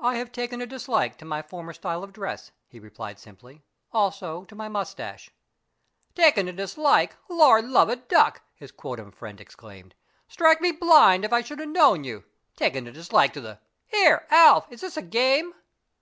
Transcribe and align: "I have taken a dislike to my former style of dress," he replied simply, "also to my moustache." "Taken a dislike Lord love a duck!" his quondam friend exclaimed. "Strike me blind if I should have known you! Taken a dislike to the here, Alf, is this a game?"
"I 0.00 0.18
have 0.18 0.30
taken 0.30 0.60
a 0.60 0.66
dislike 0.66 1.18
to 1.18 1.24
my 1.24 1.42
former 1.42 1.72
style 1.72 2.04
of 2.04 2.12
dress," 2.12 2.52
he 2.68 2.78
replied 2.78 3.18
simply, 3.18 3.64
"also 3.92 4.44
to 4.44 4.54
my 4.54 4.68
moustache." 4.68 5.32
"Taken 6.14 6.46
a 6.46 6.52
dislike 6.52 7.16
Lord 7.28 7.64
love 7.64 7.88
a 7.88 7.96
duck!" 7.96 8.42
his 8.54 8.70
quondam 8.70 9.10
friend 9.10 9.40
exclaimed. 9.40 9.96
"Strike 10.28 10.60
me 10.60 10.70
blind 10.70 11.24
if 11.24 11.32
I 11.32 11.40
should 11.42 11.58
have 11.58 11.70
known 11.70 12.04
you! 12.04 12.22
Taken 12.54 12.86
a 12.86 12.92
dislike 12.92 13.32
to 13.32 13.40
the 13.40 13.58
here, 13.84 14.28
Alf, 14.30 14.68
is 14.70 14.80
this 14.82 14.96
a 14.96 15.02
game?" 15.02 15.52